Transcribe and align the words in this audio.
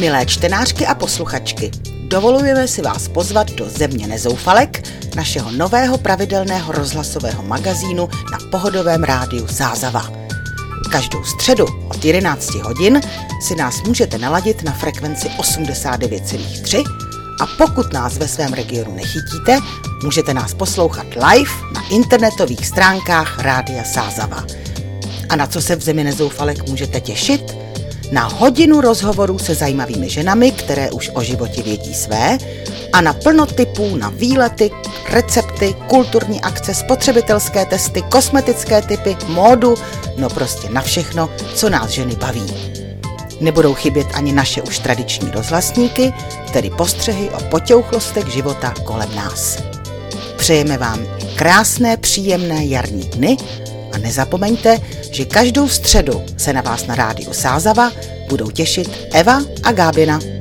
Milé 0.00 0.26
čtenářky 0.26 0.86
a 0.86 0.94
posluchačky, 0.94 1.70
dovolujeme 2.08 2.68
si 2.68 2.82
vás 2.82 3.08
pozvat 3.08 3.50
do 3.50 3.70
Země 3.70 4.06
nezoufalek, 4.06 4.82
našeho 5.16 5.52
nového 5.52 5.98
pravidelného 5.98 6.72
rozhlasového 6.72 7.42
magazínu 7.42 8.08
na 8.32 8.38
pohodovém 8.50 9.04
rádiu 9.04 9.46
Zázava. 9.46 10.12
Každou 10.92 11.24
středu 11.24 11.66
od 11.88 12.04
11 12.04 12.54
hodin 12.54 13.00
si 13.40 13.54
nás 13.54 13.82
můžete 13.82 14.18
naladit 14.18 14.62
na 14.62 14.72
frekvenci 14.72 15.28
89,3 15.28 16.84
a 17.40 17.46
pokud 17.64 17.92
nás 17.92 18.18
ve 18.18 18.28
svém 18.28 18.52
regionu 18.52 18.94
nechytíte, 18.94 19.58
můžete 20.02 20.34
nás 20.34 20.54
poslouchat 20.54 21.06
live 21.06 21.50
na 21.74 21.88
internetových 21.90 22.66
stránkách 22.66 23.38
Rádia 23.38 23.84
Sázava. 23.84 24.44
A 25.28 25.36
na 25.36 25.46
co 25.46 25.60
se 25.60 25.76
v 25.76 25.82
Zemi 25.82 26.04
nezoufalek 26.04 26.68
můžete 26.68 27.00
těšit? 27.00 27.69
Na 28.12 28.26
hodinu 28.26 28.80
rozhovorů 28.80 29.38
se 29.38 29.54
zajímavými 29.54 30.10
ženami, 30.10 30.50
které 30.50 30.90
už 30.90 31.10
o 31.14 31.22
životě 31.22 31.62
vědí 31.62 31.94
své, 31.94 32.38
a 32.92 33.00
na 33.00 33.12
plno 33.12 33.46
typů 33.46 33.96
na 33.96 34.08
výlety, 34.08 34.70
recepty, 35.10 35.74
kulturní 35.86 36.40
akce, 36.40 36.74
spotřebitelské 36.74 37.66
testy, 37.66 38.02
kosmetické 38.02 38.82
typy, 38.82 39.16
módu, 39.28 39.74
no 40.16 40.28
prostě 40.28 40.68
na 40.70 40.80
všechno, 40.80 41.30
co 41.54 41.70
nás 41.70 41.90
ženy 41.90 42.16
baví. 42.16 42.54
Nebudou 43.40 43.74
chybět 43.74 44.06
ani 44.14 44.32
naše 44.32 44.62
už 44.62 44.78
tradiční 44.78 45.30
rozhlasníky, 45.30 46.12
tedy 46.52 46.70
postřehy 46.70 47.30
o 47.30 47.40
potěuchlostech 47.40 48.26
života 48.26 48.74
kolem 48.84 49.14
nás. 49.14 49.58
Přejeme 50.36 50.78
vám 50.78 51.00
krásné, 51.34 51.96
příjemné 51.96 52.64
jarní 52.64 53.04
dny 53.04 53.36
nezapomeňte, 54.00 54.78
že 55.10 55.24
každou 55.24 55.68
středu 55.68 56.22
se 56.36 56.52
na 56.52 56.60
vás 56.60 56.86
na 56.86 56.94
rádiu 56.94 57.32
Sázava 57.32 57.92
budou 58.28 58.50
těšit 58.50 58.90
Eva 59.12 59.42
a 59.62 59.72
Gábina. 59.72 60.39